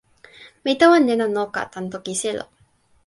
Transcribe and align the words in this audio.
mi 0.63 0.73
tawa 0.79 0.97
nena 1.01 1.25
noka 1.35 1.61
tan 1.73 1.85
toki 1.91 2.13
selo. 2.21 2.45